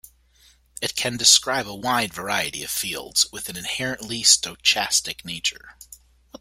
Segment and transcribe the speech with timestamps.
[0.81, 5.77] It can describe a wide variety of fields with an inherently stochastic nature.